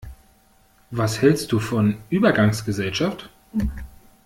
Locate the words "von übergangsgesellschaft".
1.59-3.29